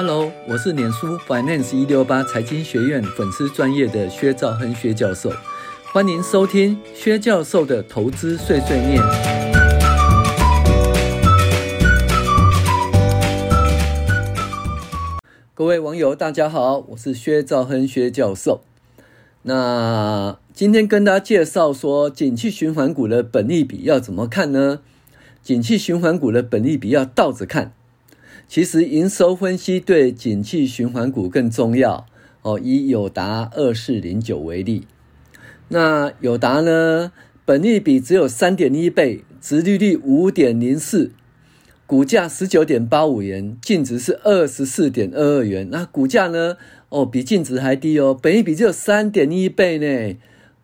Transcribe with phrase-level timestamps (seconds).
[0.00, 5.32] Hello，我是脸书 Finance 一六八财经学院粉丝专业的薛兆亨薛教授，
[5.92, 9.02] 欢迎收听薛教授的投资碎碎念。
[15.52, 18.60] 各位网友，大家好，我是薛兆亨薛教授。
[19.42, 24.78] 那今天跟大家介绍说，景气循环股的本利比要怎么看呢？
[25.42, 27.72] 景气循环股的本利比要倒着看。
[28.48, 32.06] 其实营收分析对景气循环股更重要
[32.40, 32.58] 哦。
[32.58, 34.86] 以友达二四零九为例，
[35.68, 37.12] 那友达呢，
[37.44, 41.12] 本益比只有三点一倍，殖利率五点零四，
[41.86, 45.68] 股价十九点八五元，净值是二十四点二二元。
[45.70, 46.56] 那股价呢？
[46.88, 50.16] 哦，比净值还低哦，本益比只有三点一倍呢。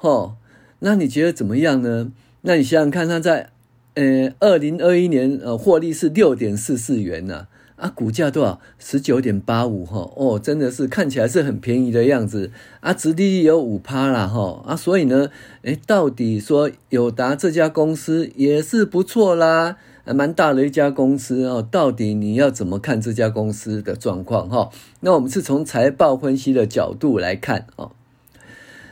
[0.00, 0.36] 哦，
[0.80, 2.12] 那你觉得怎么样呢？
[2.42, 3.48] 那你想想看，它在
[3.94, 7.48] 呃二零二一年呃获利是六点四四元呢、啊。
[7.80, 8.60] 啊，股价多少？
[8.78, 15.30] 十九点八五哈哦，真的是看起来是很便宜的样子啊，殖利率有五趴啦哈啊，所以呢，
[15.62, 24.68] 诶，到底说友达这家公司也是不错啦，还蛮大的一家公司哦，到底你要怎么看这家公司的状况哈？
[25.00, 27.92] 那我们是从财报分析的角度来看哦，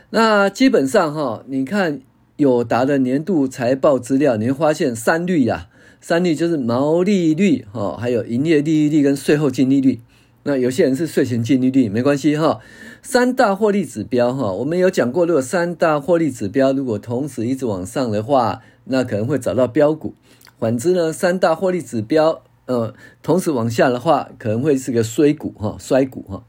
[0.09, 2.01] 那基本上哈，你看
[2.37, 5.67] 友达的年度财报资料，你会发现三率呀。
[6.01, 9.99] 三率就是毛利率哈，还有营业利益率跟税后净利率。
[10.43, 12.59] 那有些人是税前净利率，没关系哈。
[13.01, 20.15] 三大获利指标哈，我们有讲过，如果三大获利指标如果同时一直往上的话，那可能会找到标股。
[20.57, 26.43] 反之呢，三大获利指标呃同时往下的话，可能会是个衰股哈，衰股哈。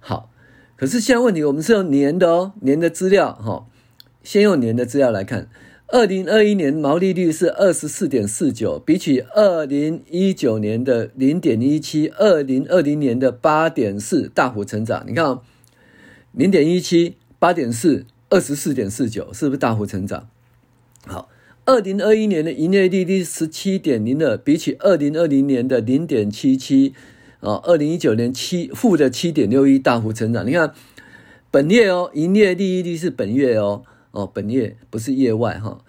[0.00, 0.30] 好，
[0.74, 3.66] 可是现在问题，我们是用年的哦，年的资料哈，
[4.22, 5.48] 先用年的资料来看。
[5.88, 15.04] 二零二一年毛利率是二十四点四九，比起二零一九年的零点一七，二零二零年的八点四大幅成长。
[15.06, 15.42] 你看哦，
[16.32, 20.28] 零点一七、八点四、二十四点四九，是不是大幅成长？
[21.06, 21.28] 好，
[21.64, 26.94] 二零二一年的营业利率十七点零二，比起二零二零年的零点七七，
[27.38, 30.44] 啊，二零一九年七负的七点六一大幅成长。
[30.44, 30.74] 你看
[31.52, 33.84] 本月哦，营业利率是本月哦。
[34.12, 35.84] 哦，本月不是业外哈，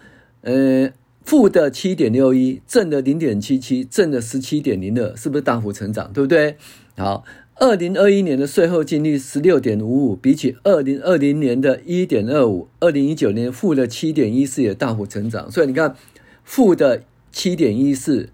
[0.47, 0.93] 呃，
[1.25, 6.09] 负的七点六一，正的零点七七，正的十七点零二，是不是大幅成长？
[6.13, 6.55] 对不对？
[6.95, 7.25] 好，
[7.55, 15.51] 二零二一年的税后净利十六点五五，比起二零二零年的一点二五，二零一九年负的七点一四也大幅成长。
[15.51, 15.93] 所以你看，
[16.45, 18.29] 负的七点一四。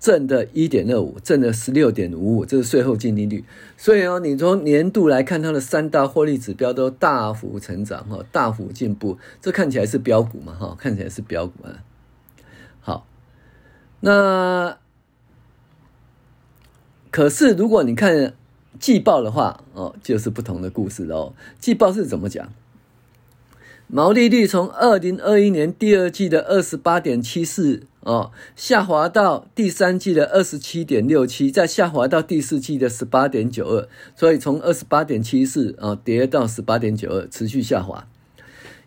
[0.00, 3.44] 正的一点二五，正的十六点五五，这是税后净利率。
[3.76, 9.18] 所以哦，你从年度来看，它的三大获利指标都大幅成长，哈，大幅进步。
[9.40, 11.82] 这看起来是标股嘛，哈，看起来是标股啊。
[12.80, 13.06] 好，
[14.00, 14.78] 那
[17.10, 18.34] 可是如果你看
[18.78, 21.34] 季报的话，哦，就是不同的故事喽。
[21.58, 22.52] 季报是怎么讲？
[23.88, 33.86] 毛利率从二零二一年第二季的二十八点七四哦，下滑到第三季的二十七点六七，再下滑到第四季的十八点九二，
[34.16, 38.08] 所以从二十八点七四啊跌到十八点九二，持续下滑。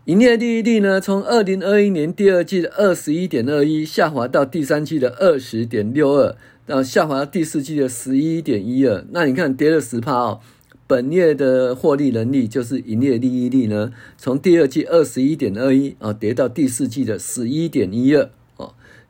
[0.06, 9.06] 营业利益率呢，从二零二一年第二季的二十一点二一，下滑到第三季的二十点六二，然后下滑到第四季的十一点一二。
[9.12, 10.40] 那你看跌了十趴哦。
[10.88, 18.30] 本业的获利能力就是营业利益率呢，从第二季二十一点二一啊跌到第四季的十一点一二，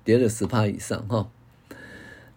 [0.04, 1.30] 跌了十趴以上哈。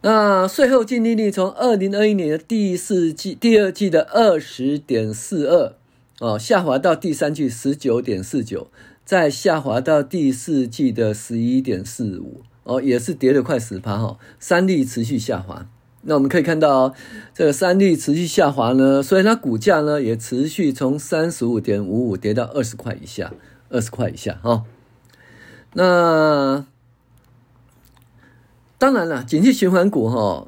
[0.03, 5.75] 那税后净利率从二零二一年的第四季第二季的二十点四二
[6.21, 8.69] 哦，下滑到第三季十九点四九，
[9.05, 15.67] 再下滑到第四季的十一点四五哦，也是跌了快十趴哈，三率持续下滑。
[16.03, 16.95] 那我们可以看到，
[17.33, 23.33] 这个三利持续下滑呢，所以它股价呢也持续从三十五点五五跌到二十块以下，
[23.71, 24.65] 二十块以下哈。
[25.73, 26.67] 那
[28.85, 30.47] 当然了，景气循环股哈，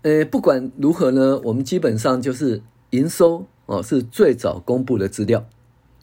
[0.00, 5.46] 呃，不管如何呢，我们基本上就是营收哦是最早公布的资料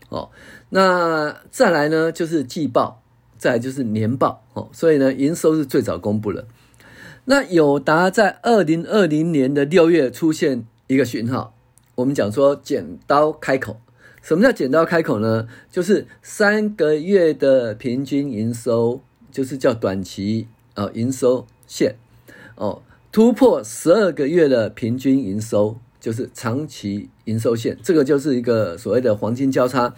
[0.10, 0.30] 哦。
[0.70, 3.02] 那再来呢就是季报，
[3.40, 6.46] 再来就是年报哦，所以呢营收是最早公布的。
[7.26, 11.56] 那友达在二零二零年的六月出现一个讯号，
[11.96, 13.78] 我们讲说剪刀开口。
[14.22, 15.48] 什么叫剪刀开口呢？
[15.72, 19.02] 就是三个月的平均营收，
[19.32, 21.96] 就是叫短期啊营收线
[22.56, 22.82] 哦，
[23.12, 27.78] 突破十二个月的平均营收，就是长期营收线。
[27.84, 29.94] 这个就是一个所谓的黄金交叉。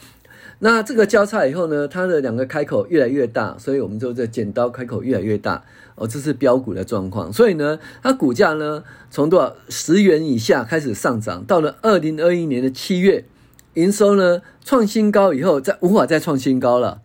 [0.60, 7.32] 那这个交叉以后呢，它的两个开口越来越大，所以我们就这剪刀开口越来越大哦，这是标股的状况。
[7.32, 13.26] 所以呢，它股价呢从多少十元以下开始上涨，到了二零二一年的七月，
[13.74, 17.02] 营收呢创新高以后，再无法再创新高了。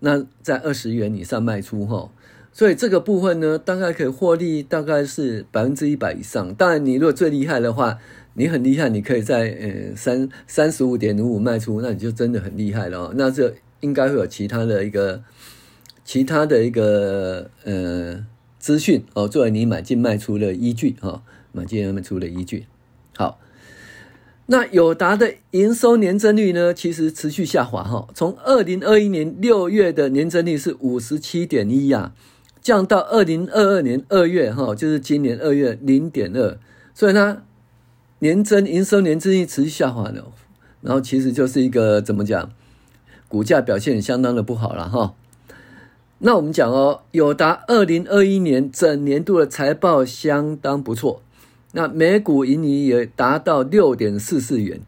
[0.00, 2.10] 那在二十元以上卖出哈，
[2.52, 6.54] 所以这个部分呢，大概可以获利大概是百分之一百以上。
[6.54, 7.98] 当然，你如果最厉害的话。
[8.34, 13.12] 你很厉害，你可以在呃三三十五点五五卖出，那你就真的很厉害了。
[13.16, 15.20] 那这应该会有其他的一个
[16.04, 18.24] 其他的一个呃
[18.60, 22.66] 资讯哦，作为你买进卖出的依据哈、哦，买进卖出的依据。
[23.16, 23.40] 好，
[24.46, 32.12] 那友达的营收年增率呢，其实持续下滑哈，从二零二一年六月的年增率是五十七点一呀，
[32.62, 36.58] 降到二零二二年二月哈，就是今年二月零点二，
[36.94, 37.42] 所以呢。
[38.22, 40.22] 年增营收年增率持续下滑的，
[40.82, 42.50] 然后其实就是一个怎么讲，
[43.28, 45.14] 股价表现相当的不好了哈。
[46.18, 51.22] 那我们讲哦，友达二零二一年整年度的财报相当不错，
[51.72, 54.82] 那每股盈余也达到六点四四元，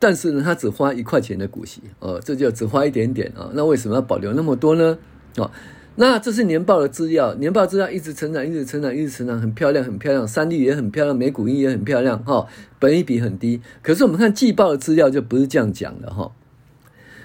[0.00, 3.52] 但是呢，它只花一块钱的股息哦，这就只花一点点啊。
[3.54, 4.98] 那为什么要保留那么多呢？
[5.36, 5.48] 哦。
[5.94, 12.46] 那这是年报的资料，年报资料一直成长，一直成长，一直成长，很漂亮，很漂亮，三率也很漂亮，每股盈也很漂亮，哈，
[12.78, 13.60] 本益比很低。
[13.82, 16.32] 可是我们看季报的资料就不是这样讲的，哈。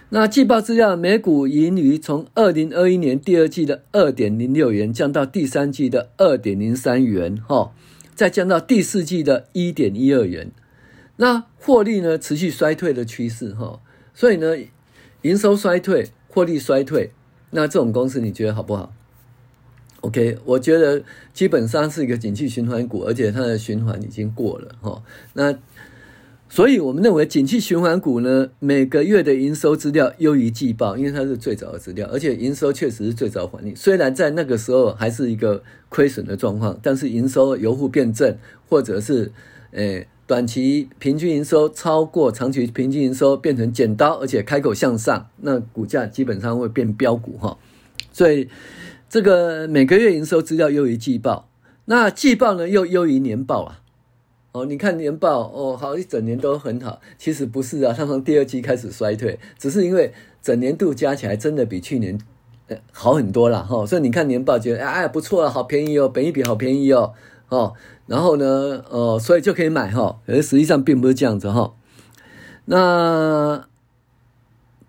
[0.10, 7.72] 那季报资料，每股盈余从二零二一年第二季的二点零六元降到第三季的二点零三元，哈，
[8.16, 10.52] 再降到第四季的一点一二元。
[11.16, 13.80] 那获利呢，持续衰退的趋势，哈，
[14.14, 14.58] 所以呢，
[15.22, 17.12] 营收衰退，获利衰退。
[17.52, 18.94] 那这种公司你觉得好不好
[20.02, 21.04] ？OK，我觉得
[21.34, 25.02] 基本上是一个景气循环股，而且它的循环已经过了哈。
[25.34, 25.58] 那
[26.50, 33.76] 所以我们认为景气循环股呢，每个月的营收资料优于季报，因为它是最早的资料，而且营收确实是最早反应。
[33.76, 38.38] 虽然在那个时候还是一个亏损的状况，但是营收由负变正，
[38.70, 39.32] 或者是
[39.72, 40.08] 诶。
[40.28, 47.58] 短期平均营收超过长期平均营收，变成剪刀，而且开口向上，那股价基本上会变标股哈。
[48.12, 48.50] 所以
[49.10, 51.48] 这个每个月营收资料优于季报，
[51.86, 53.80] 那季报呢又优于年报啊。
[54.52, 62.20] 哦，你看年报哦，好一整年都很好，其实不是啊，它从第二季开始衰退，只是因为整年度加起来真的比去年
[62.92, 63.86] 好很多了哈。
[63.86, 67.14] 所以你看年报觉得哎不错啊，好便宜哦，本益比好便宜哦。
[67.50, 67.74] 哦，
[68.08, 71.74] 然后呢，呃，所以就可以买哈，而实际上并不是这样子哈。
[72.66, 73.66] 那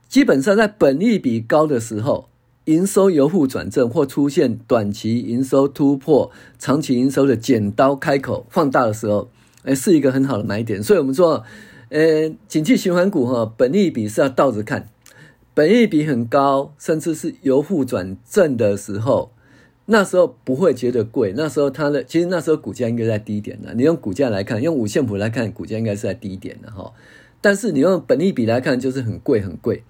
[0.09, 2.29] 基本上在本利比高的时候，
[2.65, 9.31] 营收由负转正或出现短期营收突破长期营收的剪刀开口放大的时候，
[9.63, 10.83] 哎，是一个很好的买点。
[10.83, 11.45] 所以我们说，
[11.91, 14.89] 呃，景气循环股哈，本利比是要倒着看，
[15.55, 19.31] 本益比很高，甚至是由负转正的时候。
[19.91, 23.73] 那时候不会觉得贵，那时候它的其实那时候股价应该在低点的。
[23.73, 26.93] 你用股价来看，用五线谱来看，股价应该是在低点的哈。
[27.41, 29.83] 但是你用本益比来看，就是很贵很贵。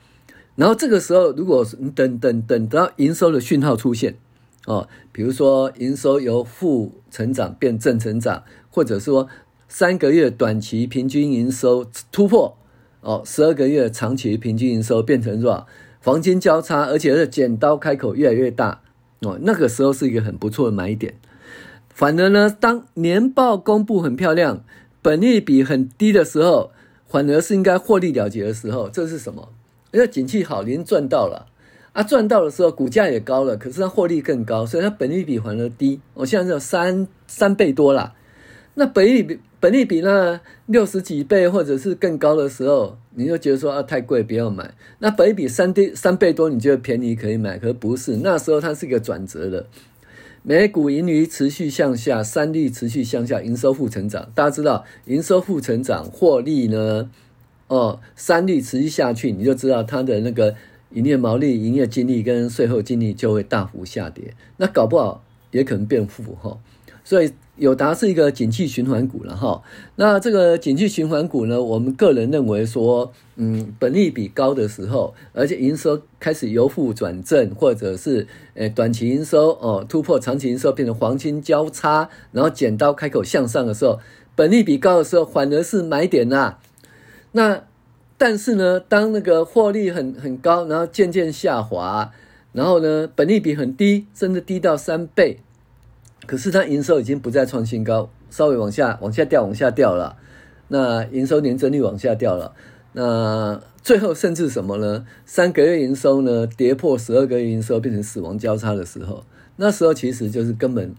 [0.55, 4.15] 然后这个时候，如果你等等等到营收的讯号出现
[4.67, 9.29] 哦，比如说营收由负成长变正成长，或者说
[9.67, 12.57] 三个月短期平均营收突破
[13.01, 15.67] 哦，十二个月长期平均营收变成多少？
[16.05, 18.83] 黄金交叉，而且是剪刀开口越来越大。
[19.21, 21.15] 哦，那个时候是一个很不错的买点。
[21.89, 24.65] 反而呢，当年报公布很漂亮，
[25.03, 26.71] 本利比很低的时候，
[27.09, 28.89] 反而是应该获利了结的时候。
[28.89, 29.49] 这是什么？
[29.93, 31.47] 因为景气好，您赚到了
[31.93, 36.01] 啊，赚到的时候股价也高了，可是它获利更高，所以它本利比反而低。
[36.15, 38.15] 我现在只有三三倍多了。
[38.75, 44.73] 那本利比本利比呢，六十几倍或者是更高的时候，你就觉得说啊太贵，不要买。
[45.01, 48.19] 那本益比三倍三倍多，你觉得便宜可以买，可不是。
[48.19, 49.67] 那时候它是一个转折的，
[50.45, 54.31] 每股盈余持续向下，三率持续向下，营收负成长。
[54.37, 57.11] 大家知道营收负成长，获利呢，
[57.67, 60.55] 哦，三率持续下去，你就知道它的那个
[60.91, 64.35] 营业毛利、营业净利跟税后净利就会大幅下跌。
[64.59, 66.57] 那搞不好也可能变负哈，
[67.03, 67.33] 所以。
[67.59, 69.63] 友达是一个景气循环股了哈，
[69.97, 83.99] 那这个景气循环股呢，我们个人认为说，嗯，本利比高的时候，而且营收开始由负转正，或者是呃短期营收哦突破长期营收变成黄金交叉，然后剪刀开口向上的时候，
[84.35, 86.59] 本利比高的时候反而是买点呐。
[87.33, 87.65] 那
[88.17, 92.13] 但是呢，当那个获利很很高，然后渐渐下滑，
[92.53, 95.39] 然后呢，本利比很低，甚至低到三倍。
[96.29, 100.19] 可是它营收已经不再创新高，稍微往下往下掉，往下掉了。
[100.69, 102.53] 那营收年增率往下掉了。
[102.93, 105.07] 那最后甚至什么呢？
[105.25, 109.25] 三个月营收呢跌破十二个月营收，变成死亡交叉的时候，
[109.57, 110.95] 那时候其实就是根本，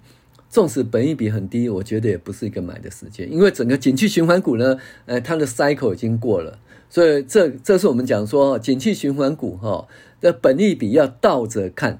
[0.49, 6.57] 纵使本益比很低，我觉得也不是一个买的时间，因为整个景气循环股呢，呃，它的 cycle 已经过了，
[6.89, 9.87] 所以这这是我们讲说景气循环股哈
[10.19, 11.99] 的本益比要倒着看，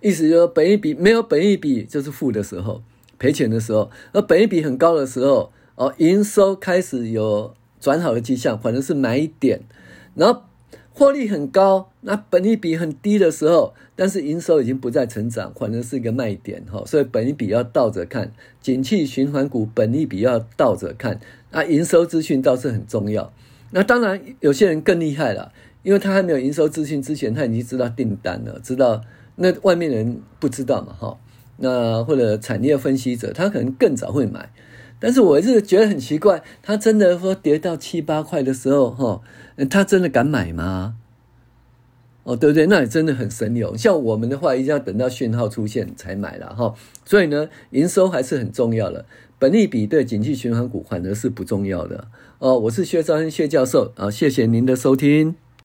[0.00, 2.82] 意思就是本益比没有本益比就是负的时候，
[3.18, 7.54] 赔钱的时候，而本益比很高的时候，哦，营收开始有。
[7.82, 9.62] 转好的迹象，反正是买点，
[10.14, 10.42] 然后
[10.92, 21.18] 获利很高，那本益比很低的时候，但是营收已经不再成长，反正是一个卖点哈，所以本益比要倒着看，景气循环股本益比要倒着看，
[21.52, 23.32] 那，营收资讯倒是很重要。
[23.70, 25.50] 那当然有些人更厉害了，
[25.82, 29.00] 因为他还没有营收资讯之前，他已经知道订单了，知道
[29.42, 31.18] 那外面人不知道嘛哈，
[31.56, 34.52] 那或者产业分析者，他可能更早会买。
[34.98, 39.22] 但是我是觉得很奇怪，他真的说跌到七八块的时候，哈，
[39.70, 40.96] 他真的敢买吗？
[42.24, 42.66] 哦，对不对？
[42.66, 43.76] 那也真的很神勇。
[43.78, 46.74] 像我们的话，一定要等到讯号出现才买了哈。
[47.06, 49.06] 所以呢，营收还是很重要的，
[49.38, 52.08] 本利比对景气循环股反而是不重要的。
[52.38, 55.34] 哦，我是薛兆恩薛教授啊，谢谢您的收听。